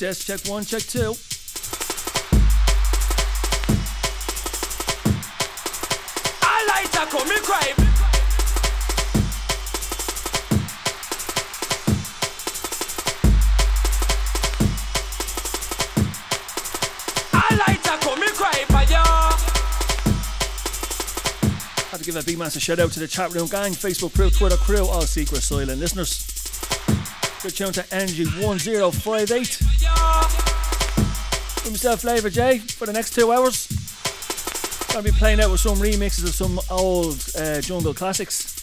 [0.00, 0.42] yes, yes.
[0.42, 1.14] Check one, check two.
[6.42, 7.90] I like to coming crime.
[21.96, 24.56] to give a big massive shout out to the chat room gang, Facebook crew, Twitter
[24.56, 26.26] crew, all Secret Soil and listeners.
[27.42, 29.73] Good tune to Energy 1058.
[31.64, 33.68] Give yourself Flavor J for the next two hours.
[34.92, 38.54] Gonna be playing out with some remixes of some old uh, jungle classics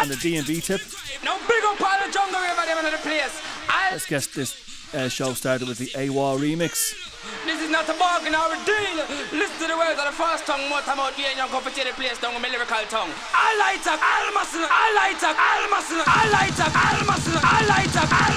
[0.00, 0.80] and the DMV tip.
[1.24, 3.40] Now big up all the jungle in the place.
[3.90, 6.92] Let's get this uh, show started with the AWA remix.
[7.46, 8.96] This is not a bargain or a deal.
[9.32, 11.70] Listen to the words of the fast tongue, more time out here, and come to
[11.70, 13.10] the place down with my lyrical tongue.
[13.32, 17.40] I light up, I'll muscle, I light up, I'll muscle, I light up, I'll muscle,
[17.40, 18.33] I light up, I'll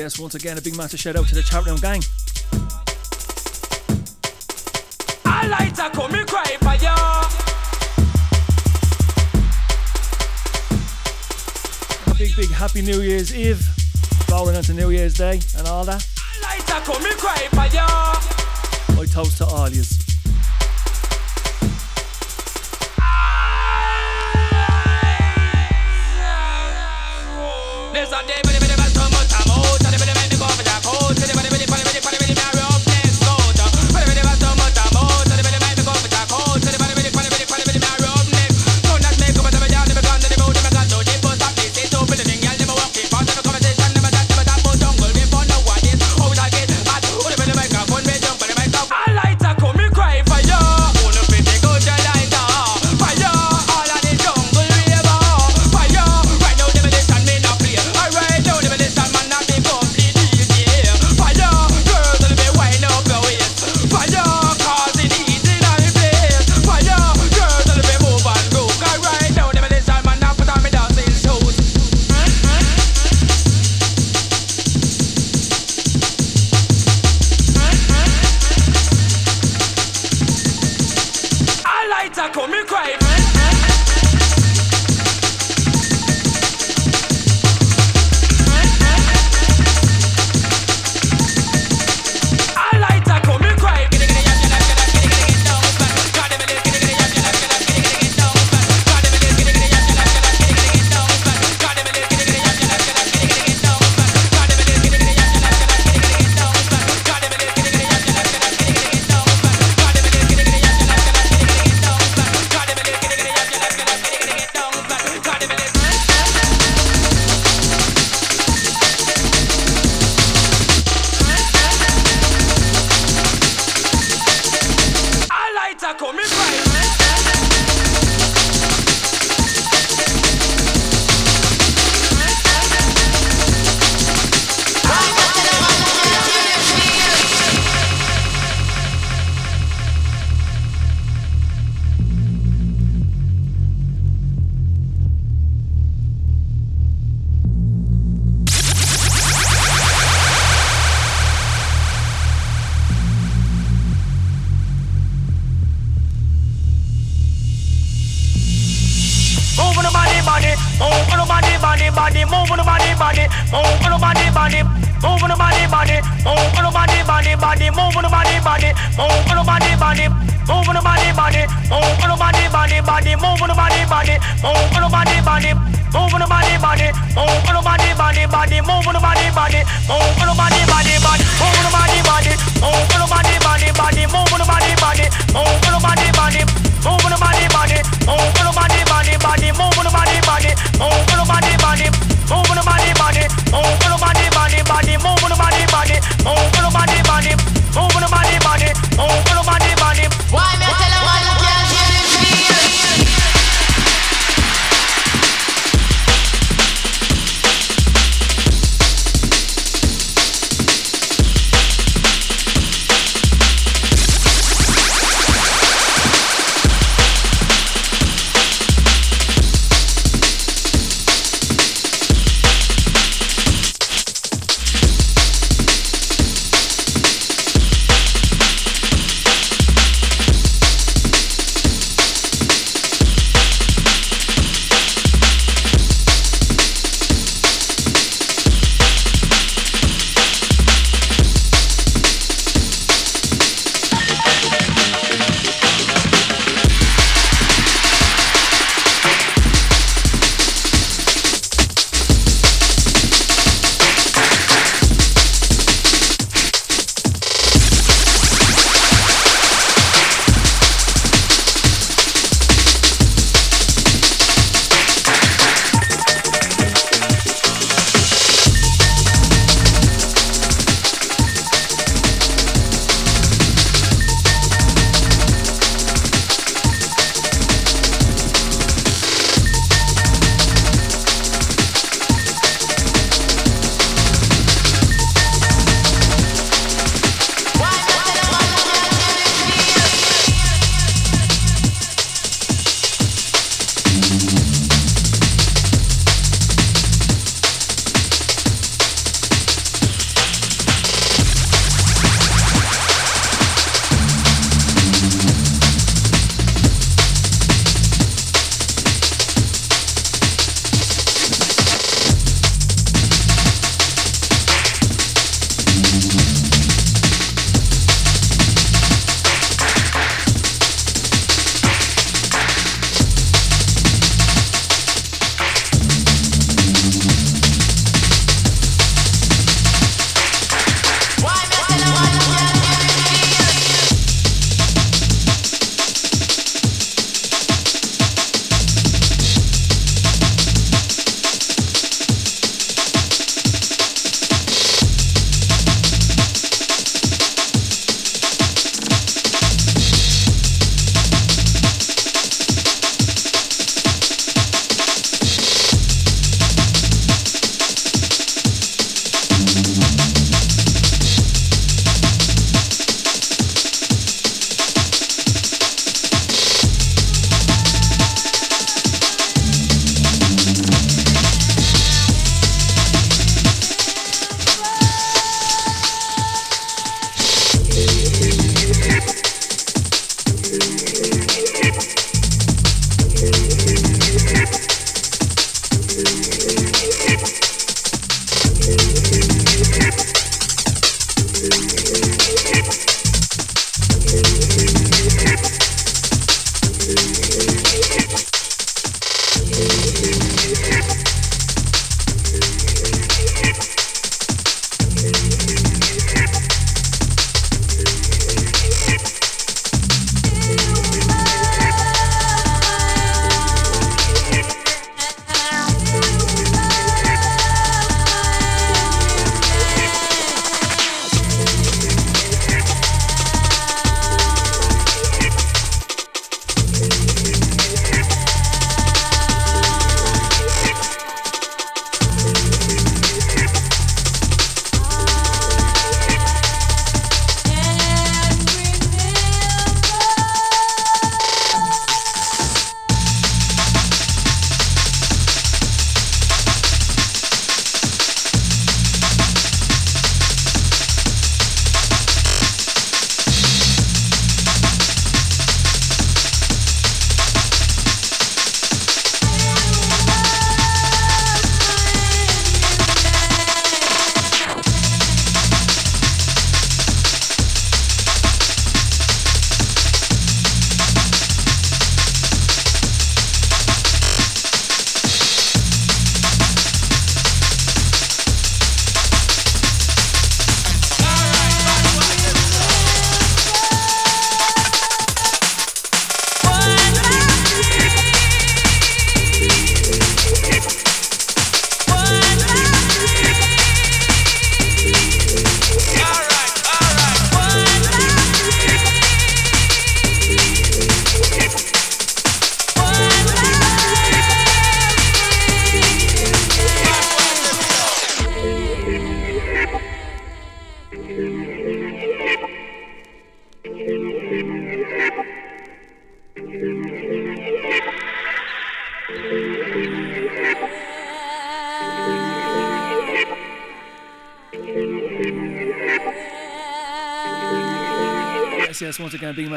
[0.00, 0.18] yes.
[0.18, 2.02] Once again, a big massive shout out to the Chatroom gang.
[5.26, 6.94] I like to come me cry for ya.
[12.06, 13.62] A big, big happy New Year's Eve,
[14.30, 16.06] rolling into New Year's Day and all that.
[16.16, 17.86] I like to come me cry for ya.
[18.96, 19.99] My toast to all yous.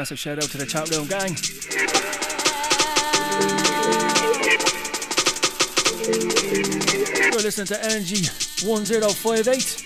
[0.04, 1.34] Massive shout out to the chat room gang.
[7.32, 8.16] You're listening to Energy
[8.66, 9.83] 1058.com.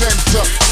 [0.00, 0.69] center.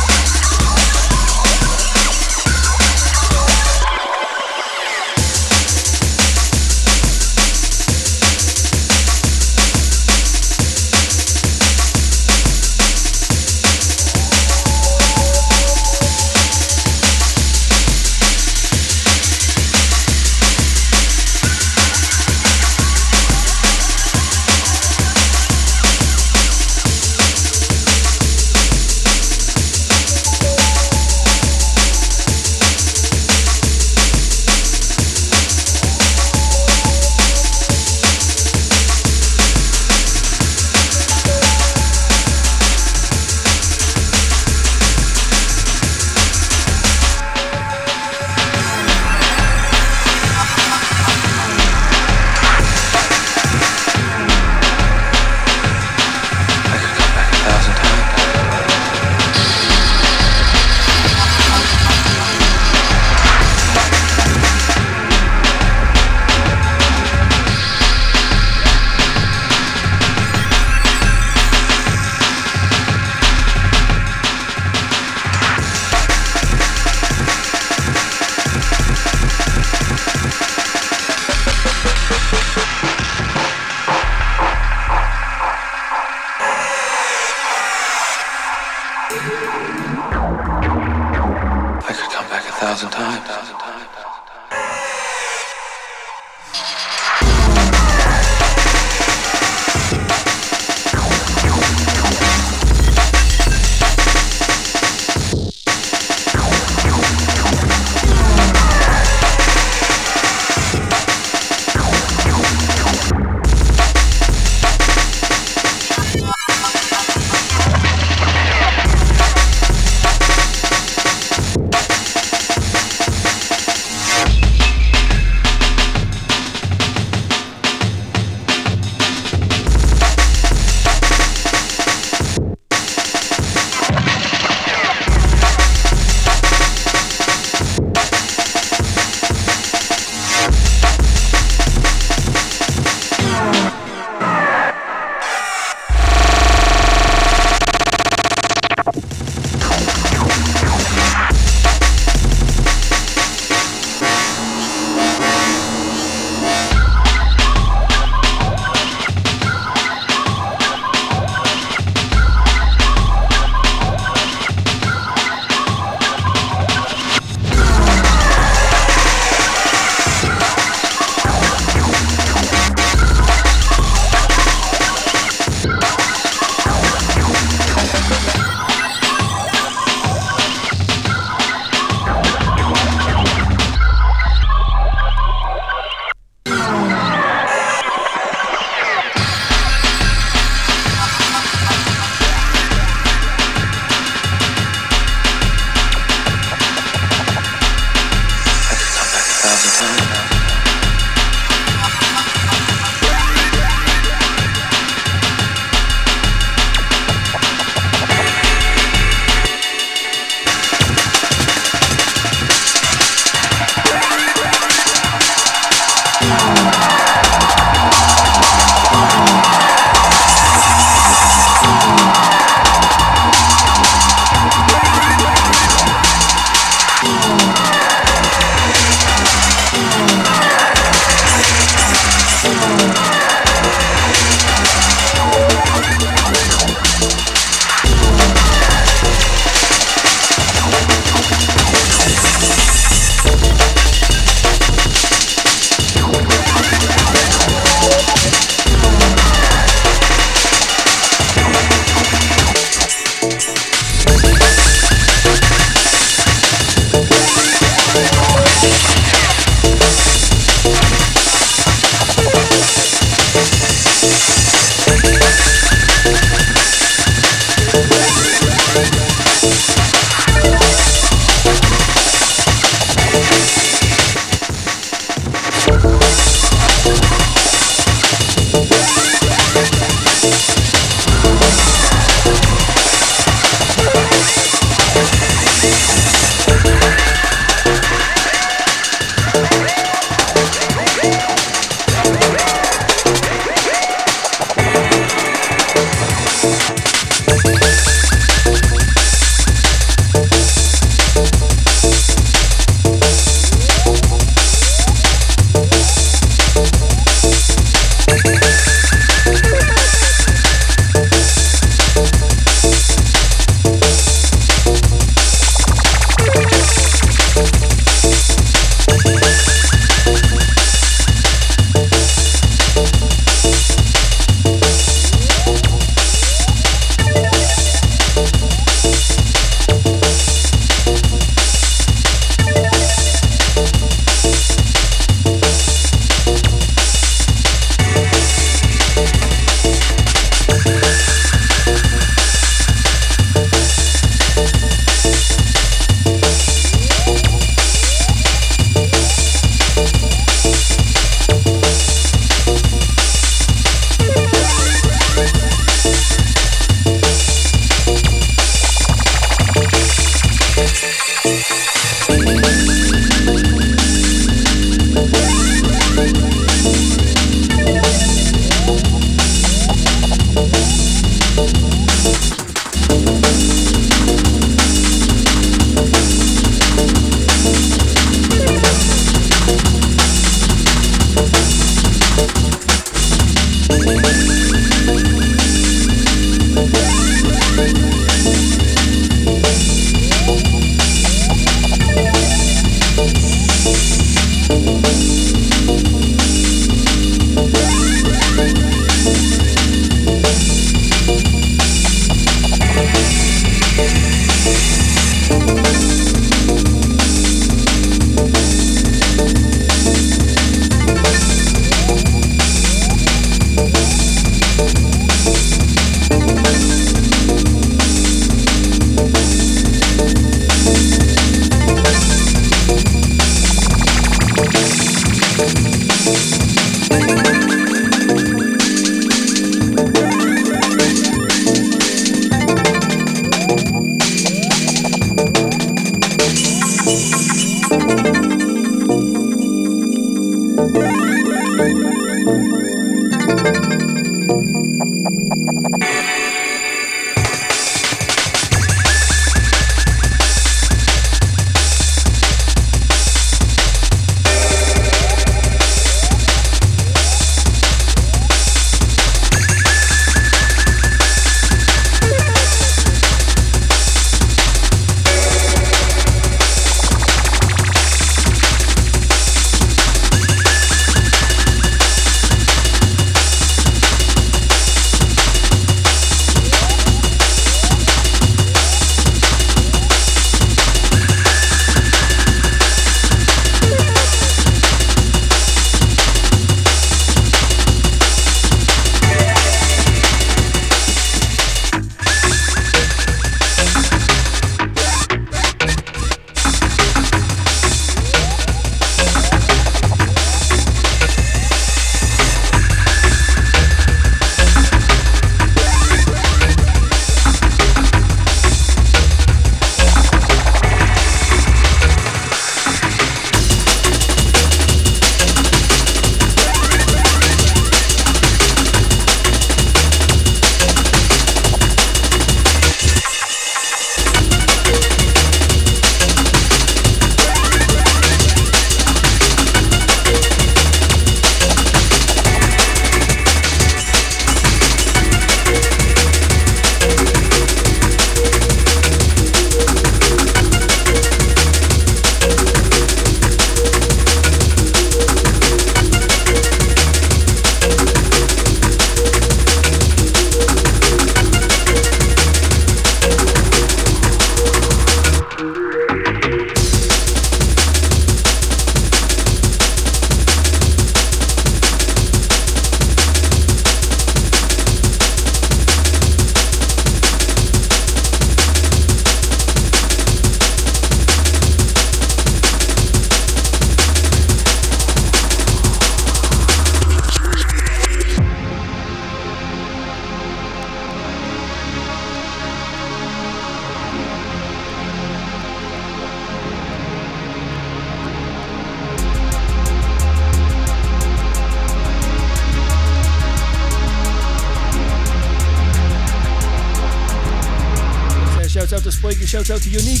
[598.64, 600.00] Shouts out to Spiky, shout out to Unique,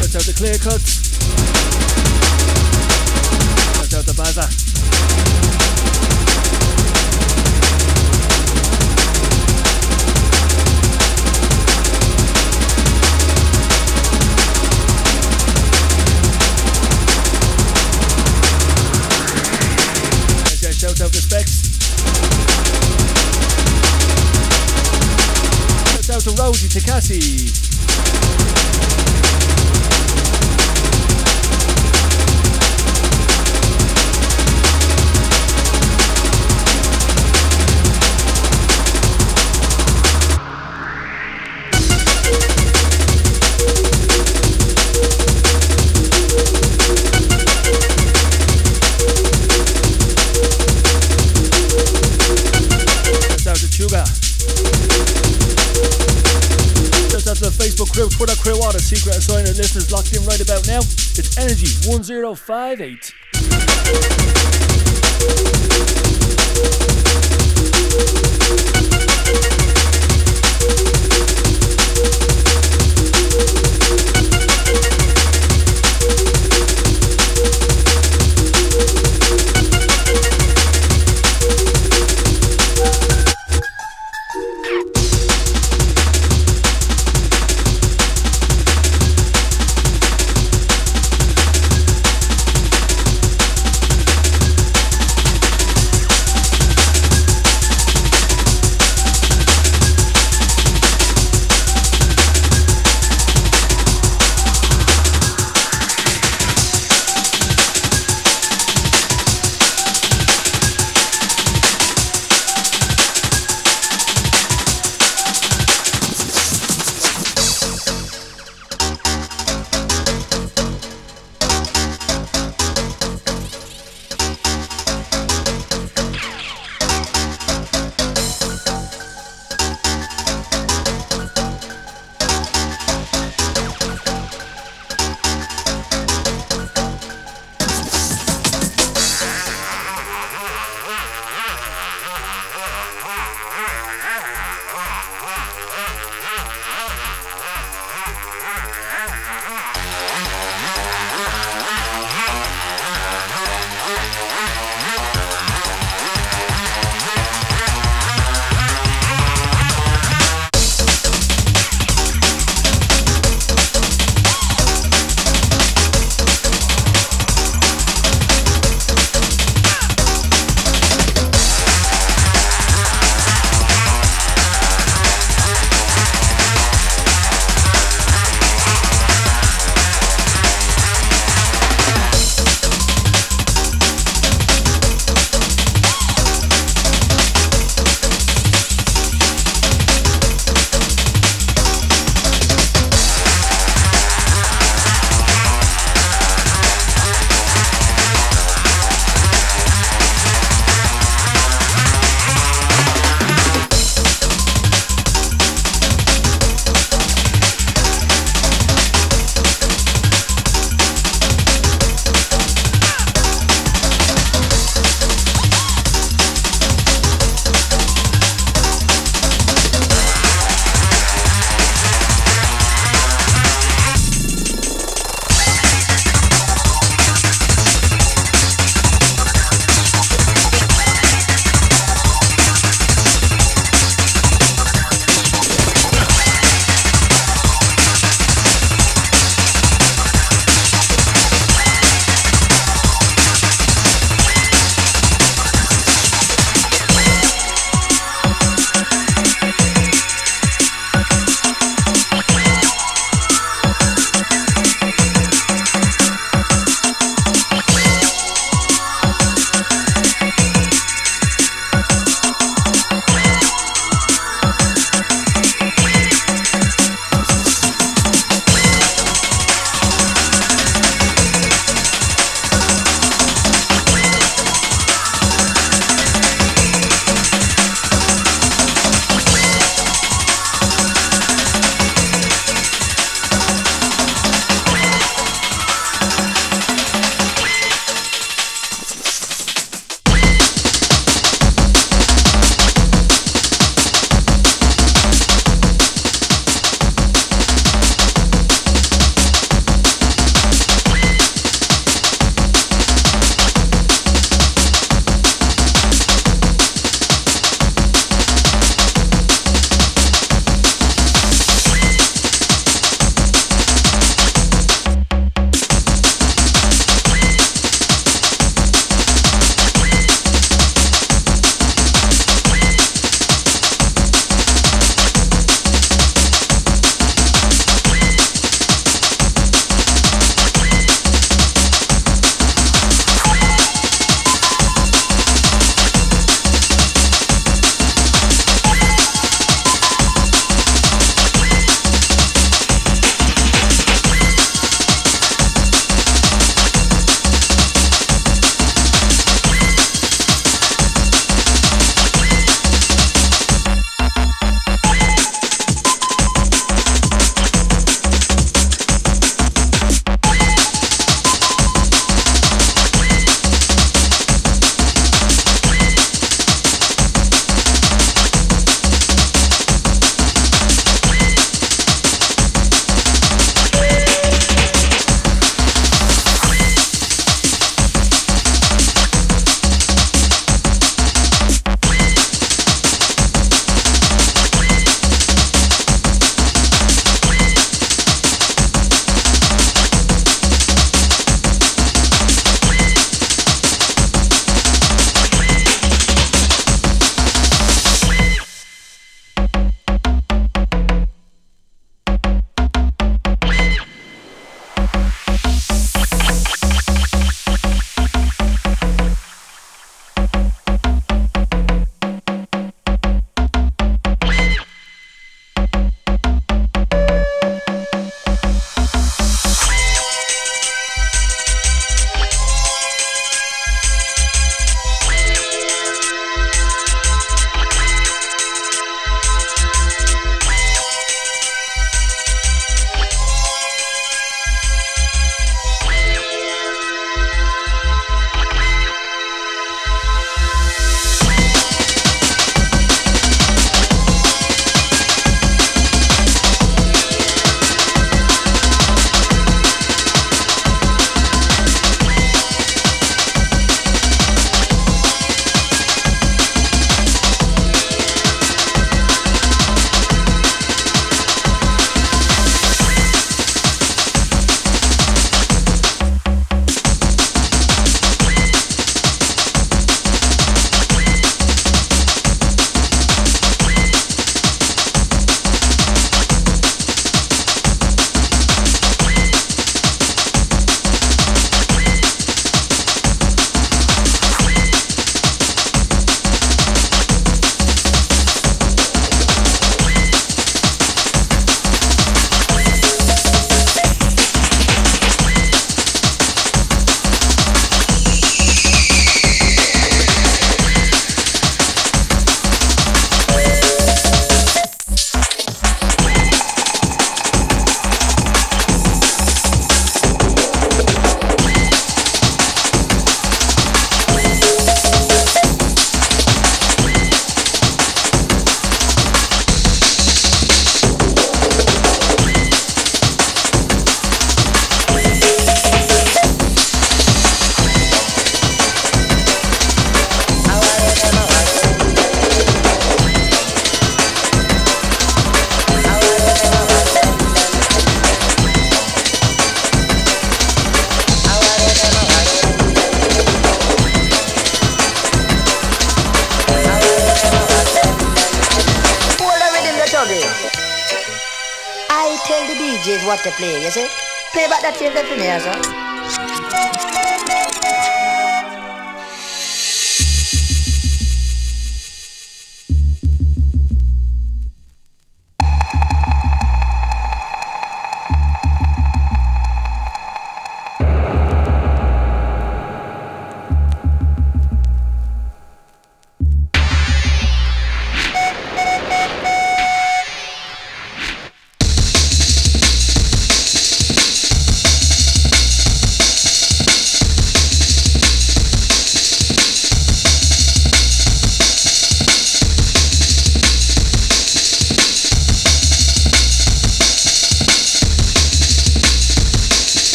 [0.00, 1.20] shouts out to Clear Cuts,
[3.76, 5.45] shouts out to Baza.
[26.26, 27.65] To Rosie Takasi.
[58.96, 60.78] secret assigner listeners locked in right about now.
[60.78, 63.12] It's Energy 1058.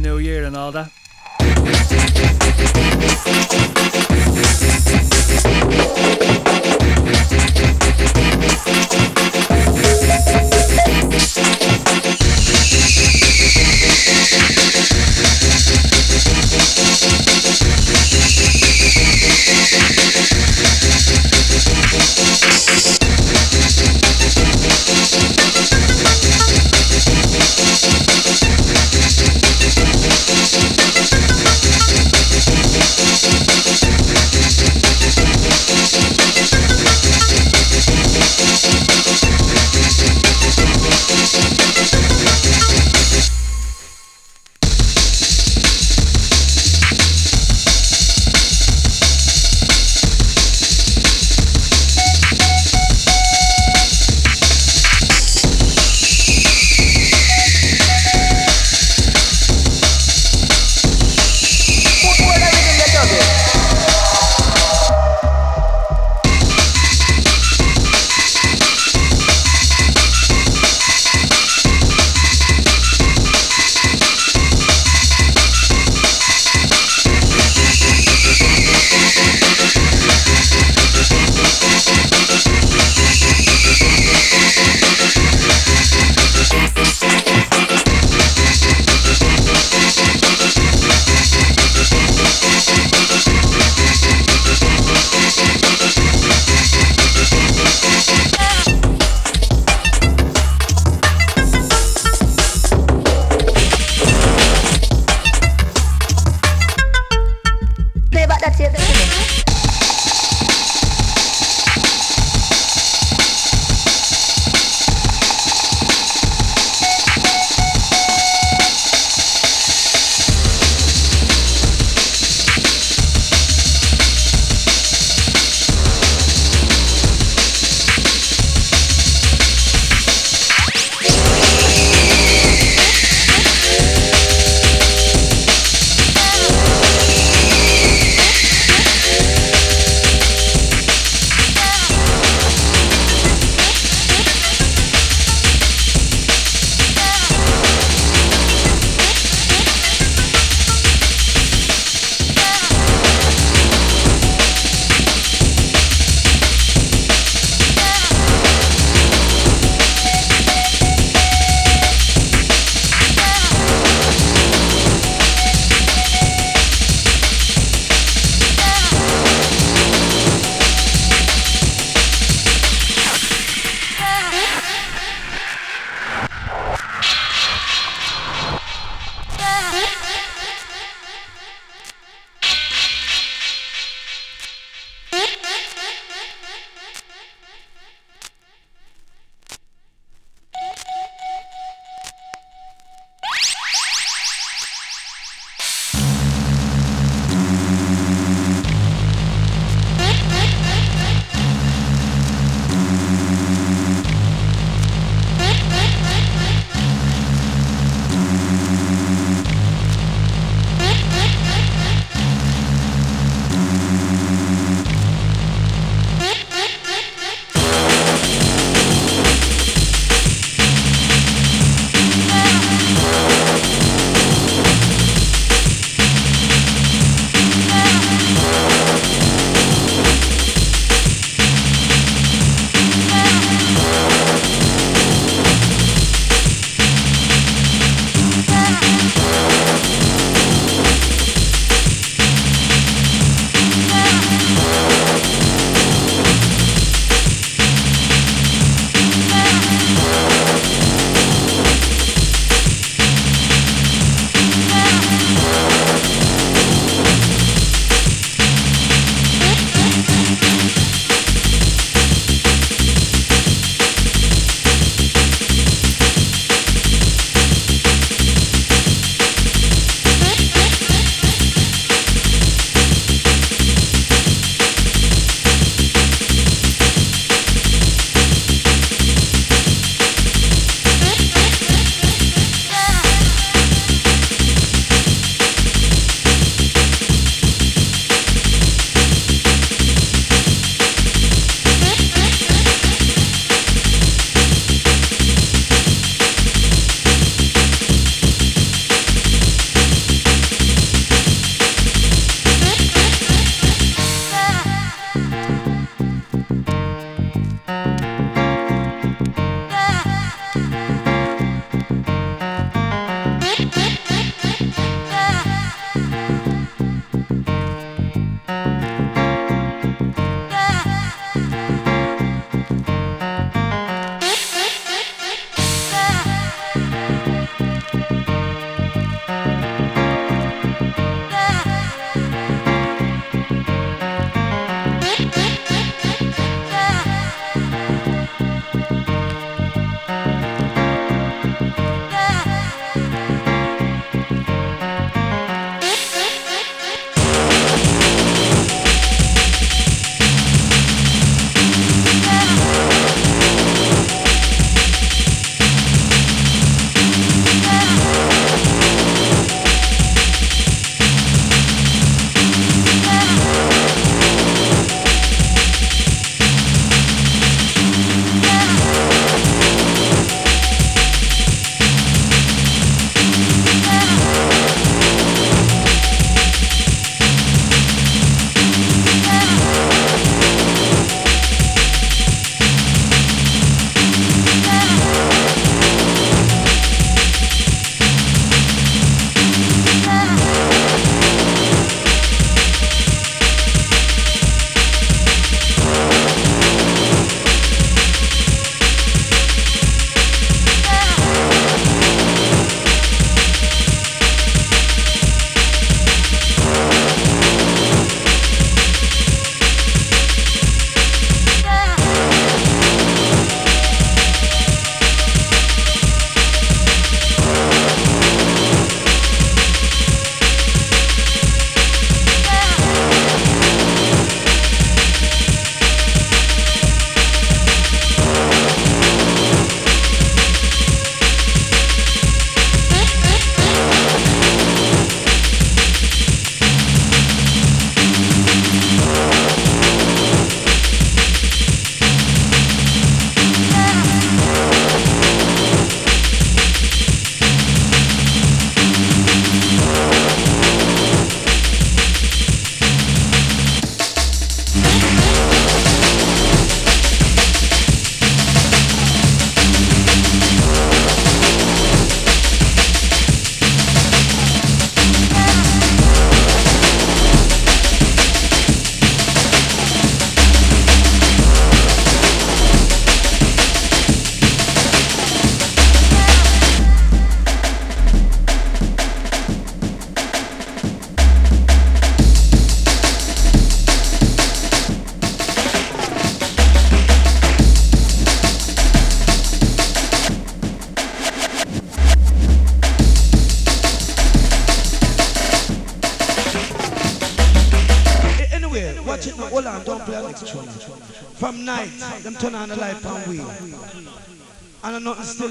[0.00, 0.90] New Year and all that.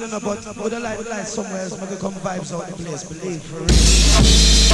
[0.09, 3.03] The but the light, the light somewhere else, maybe come vibes out the place.
[3.03, 4.68] Believe for real.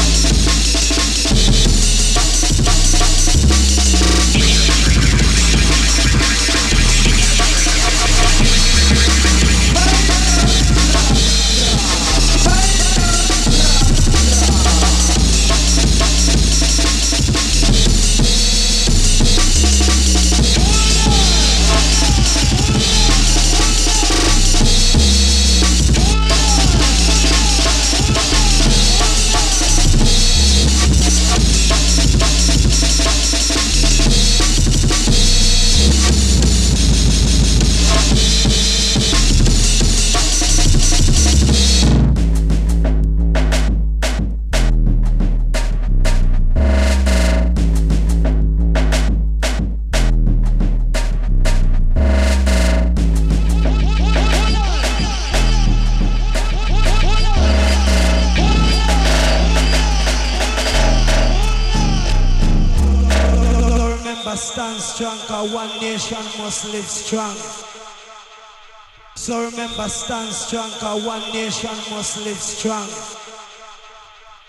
[69.76, 72.88] Remember, stand strong, cause one nation must live strong.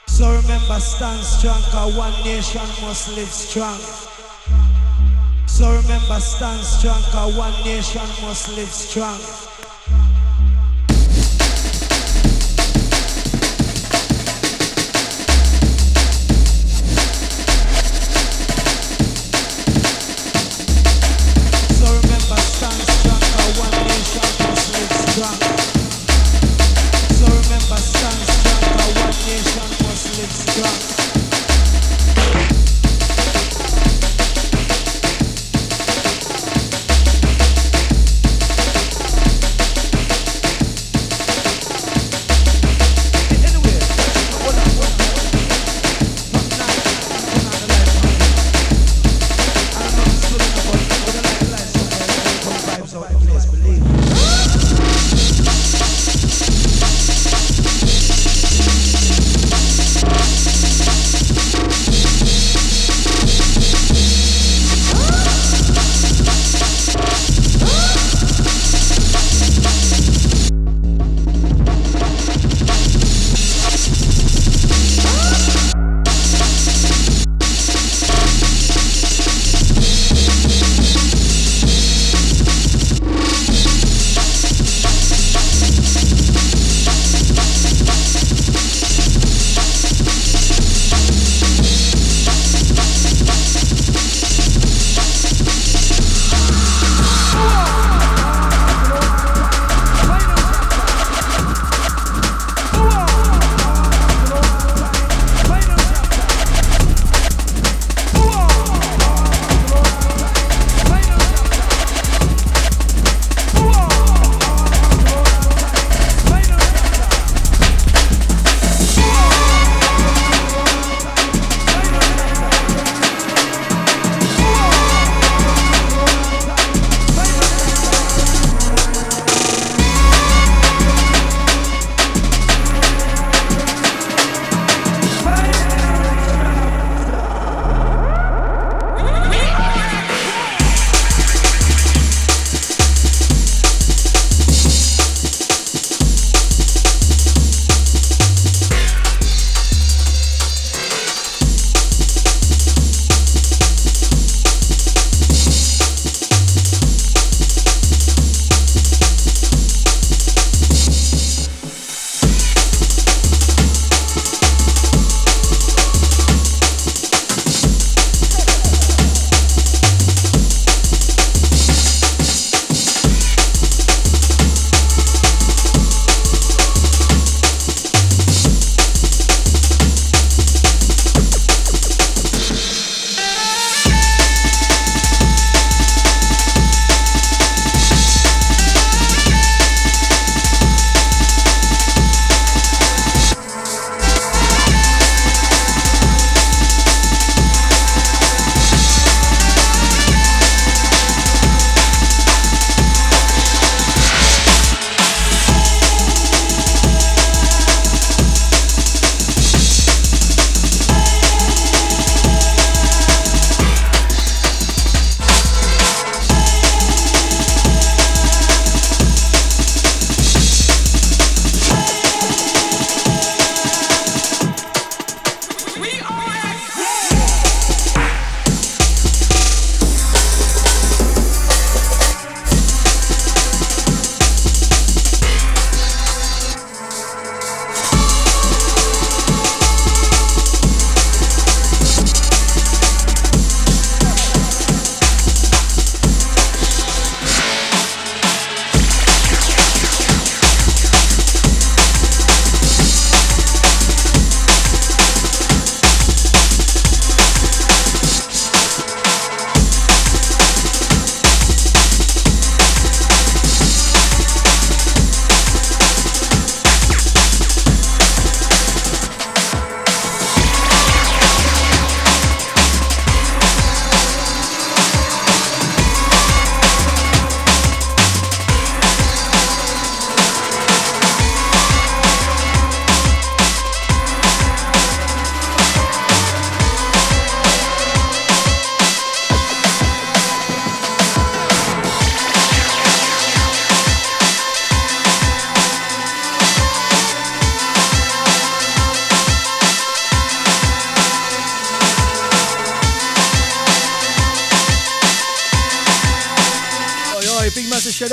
[0.07, 3.81] So remember, stand strong, cause one nation must live strong.
[5.49, 9.46] So remember, stand strong, cause one nation must live strong.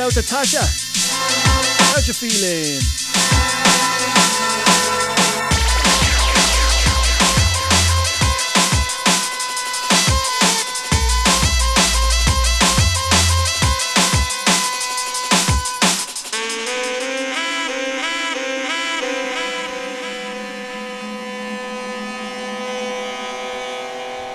[0.03, 0.59] Out to Tasha.
[1.93, 2.81] How's you feeling?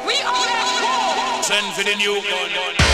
[0.07, 2.88] We are Send for the new gun.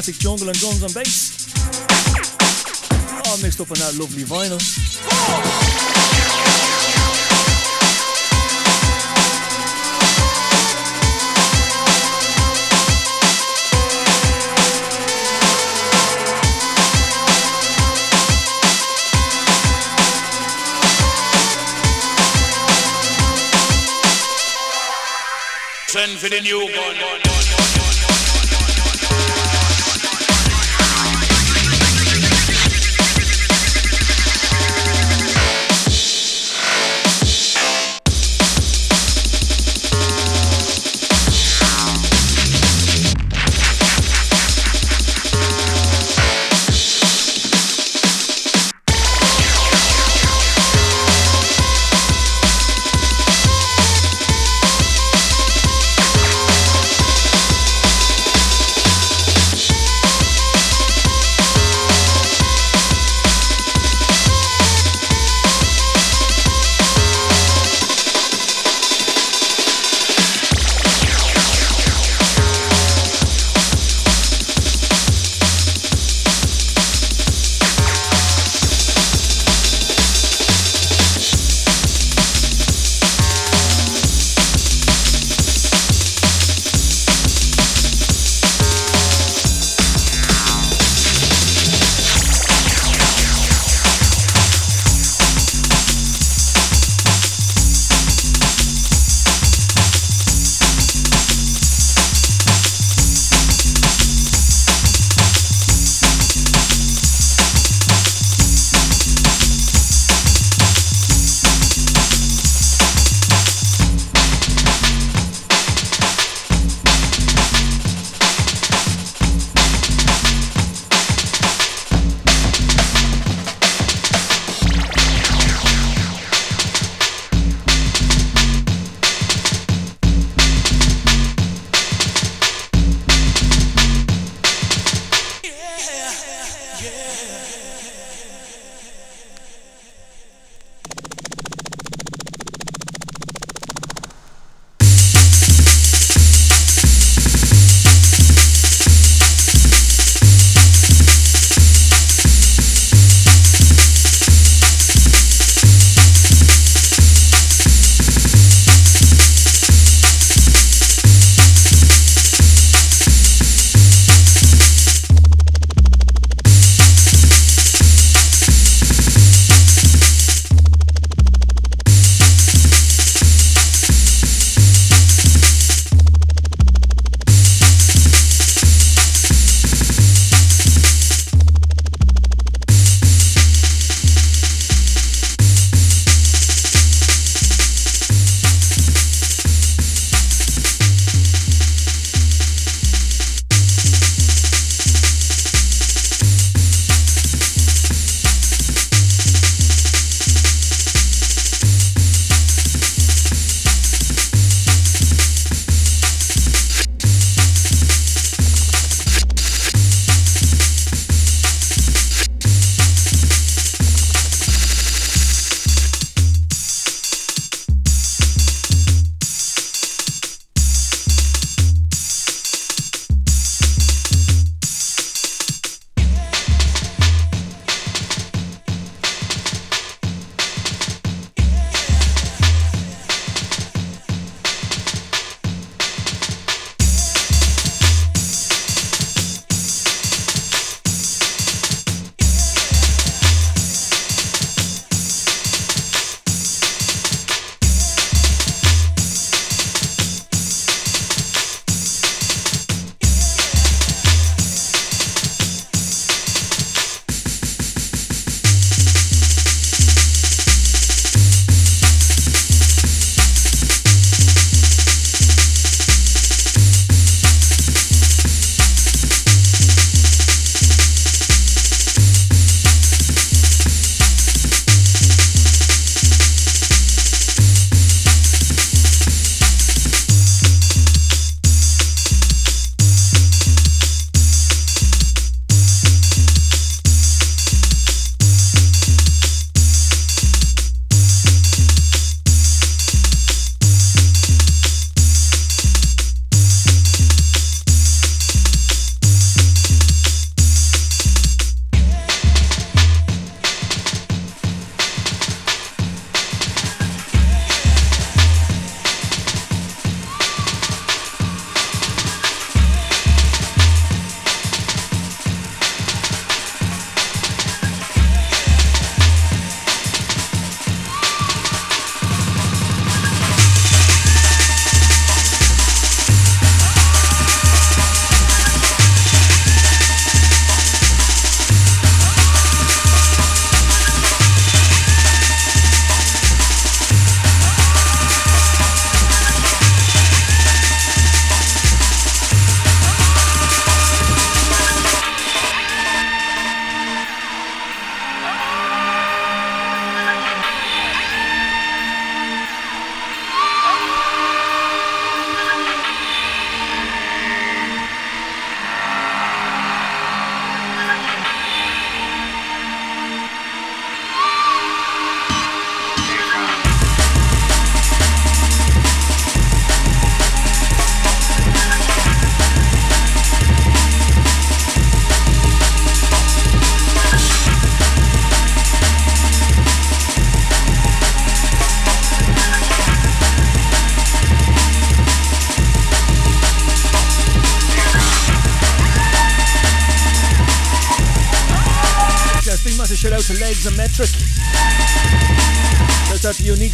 [0.00, 1.52] Classic jungle and drums and bass.
[3.28, 4.58] All mixed up on that lovely vinyl.
[25.88, 27.29] Send for the new gun.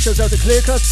[0.06, 0.85] shows out to Clearcut.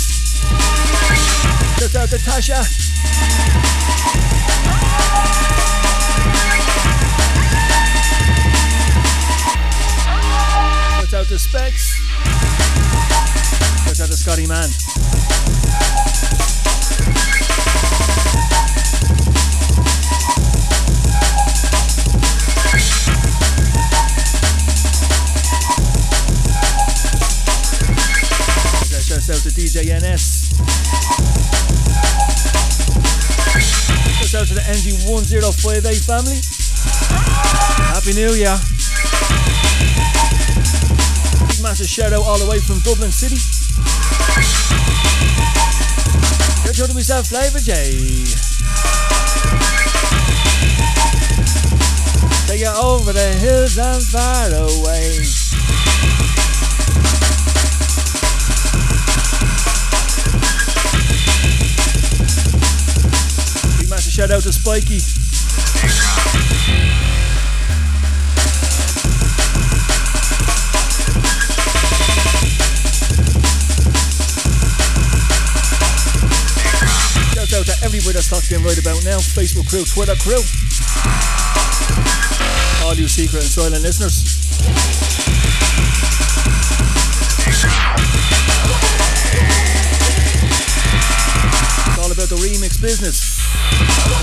[92.85, 93.41] business.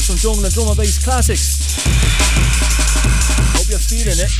[0.06, 1.82] Some jungle and drum and bass classics.
[3.58, 4.32] Hope you're feeling it.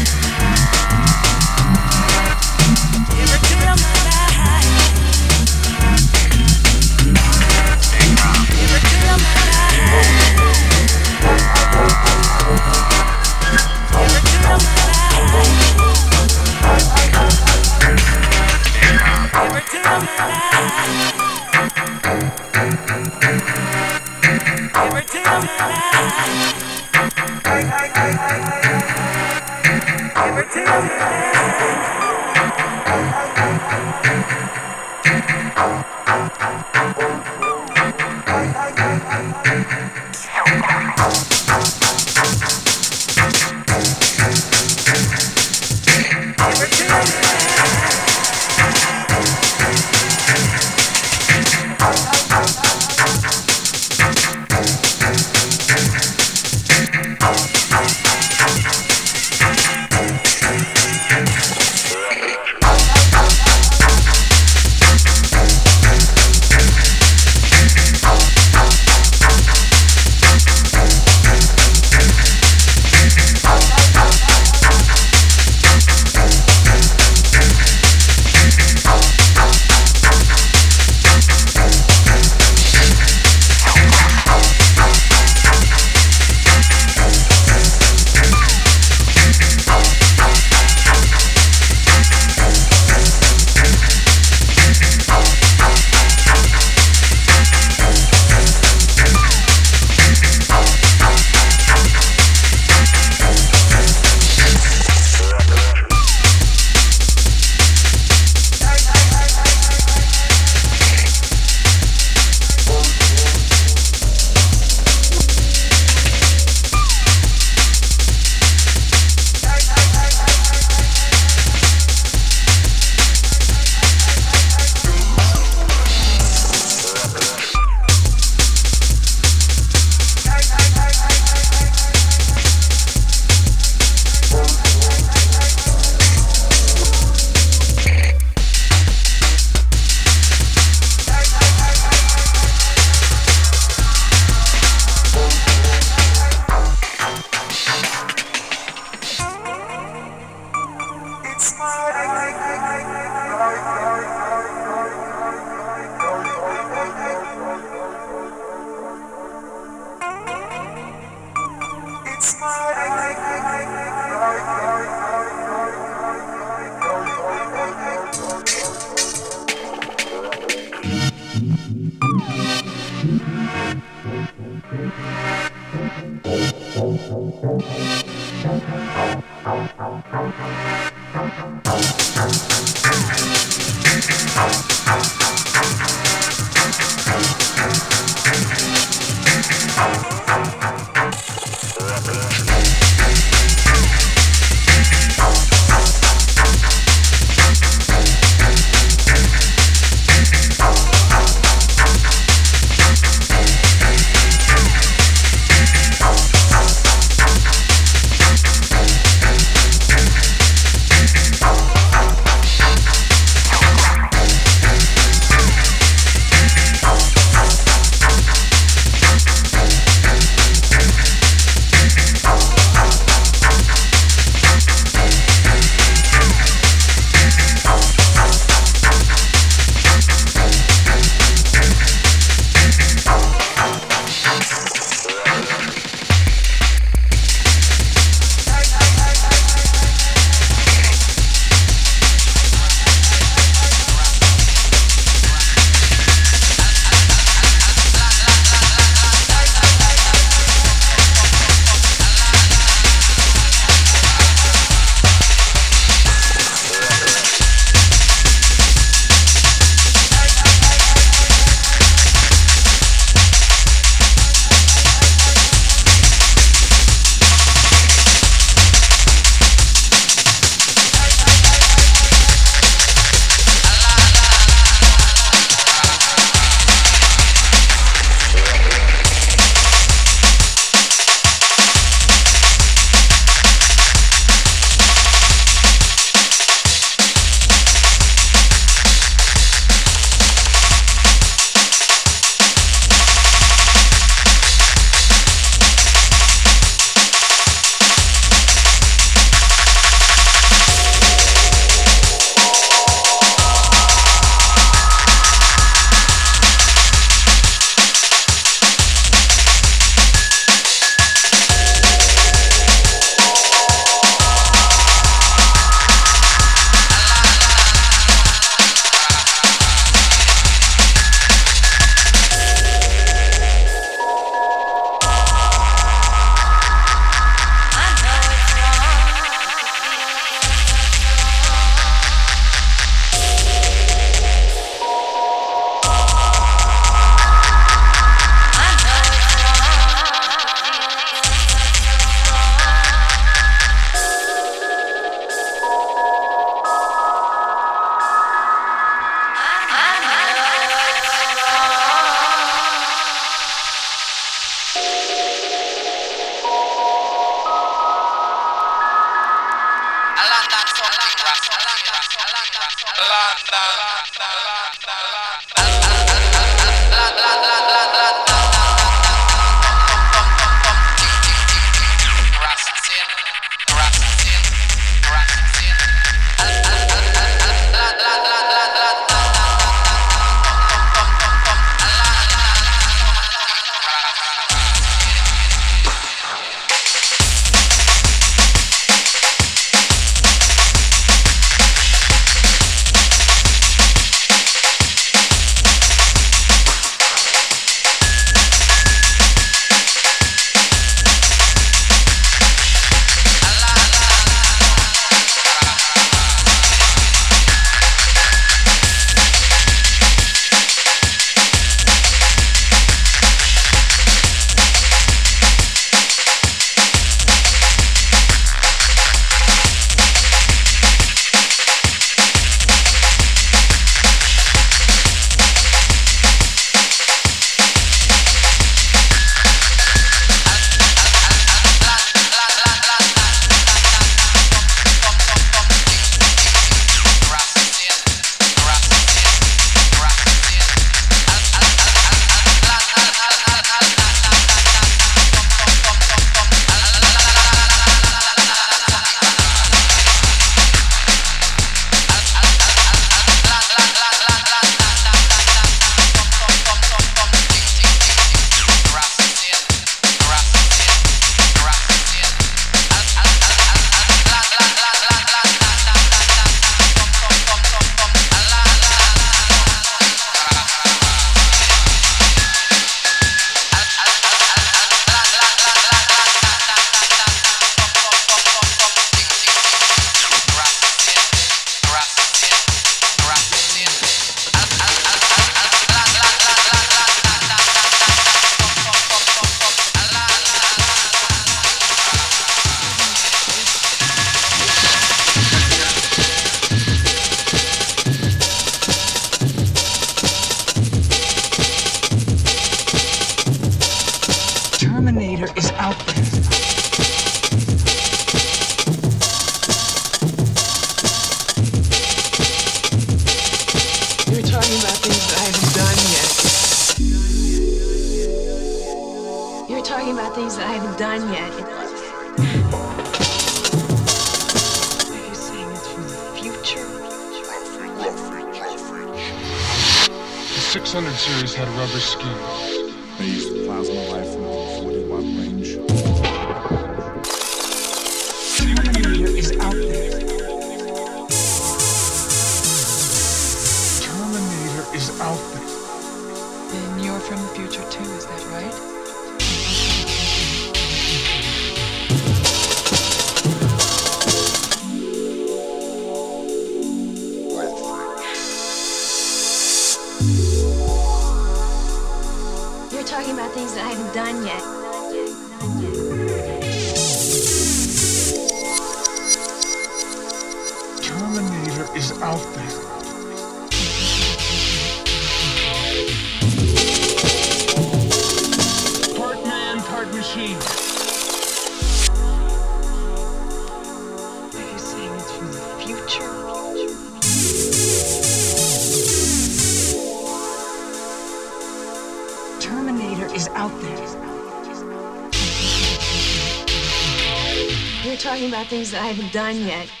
[599.31, 600.00] Done yet.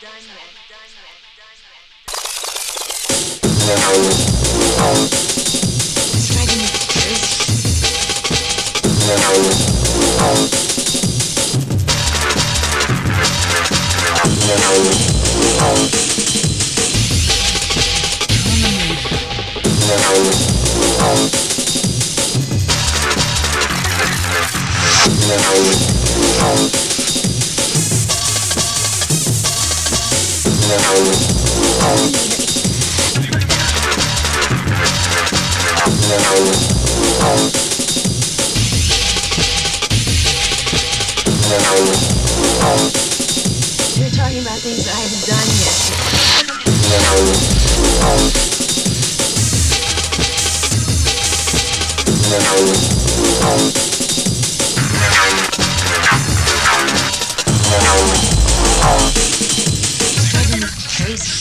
[60.91, 61.31] Driving me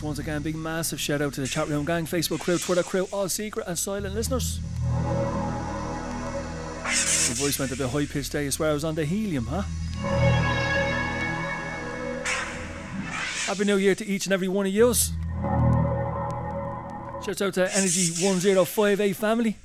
[0.00, 3.08] Once again, big massive shout out to the chat room gang, Facebook crew, Twitter crew,
[3.12, 4.60] all secret and silent listeners.
[6.84, 8.46] The voice went a bit high pitched there.
[8.46, 9.62] I swear I was on the helium, huh?
[13.46, 15.10] Happy New Year to each and every one of yous.
[17.24, 19.56] Shout out to Energy 1058 family.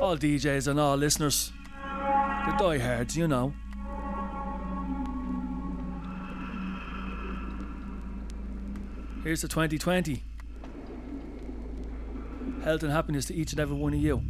[0.00, 1.52] All DJs and all listeners.
[1.82, 3.52] The diehards, you know.
[9.28, 10.22] Here's to 2020.
[12.64, 14.22] Health and happiness to each and every one of you.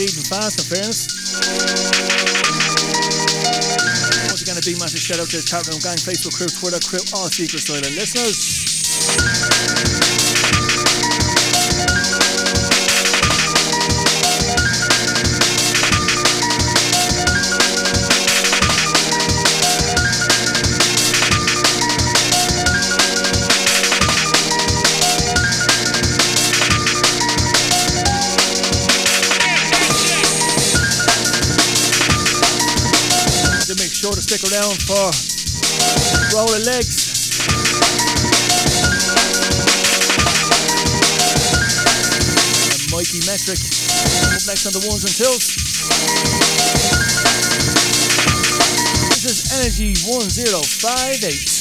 [0.00, 1.06] Fast, in fairness.
[4.28, 6.80] Once again, a big massive shout out to the chat room gang, Facebook crew, Twitter
[6.80, 8.61] crew, all Secret Silent listeners.
[34.52, 35.08] Around for
[36.36, 37.08] roll of legs.
[42.68, 43.58] And Mikey Metric
[44.36, 45.56] up next on the ones and twos.
[49.08, 51.51] This is Energy 1058.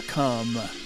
[0.00, 0.81] Energy1058.com.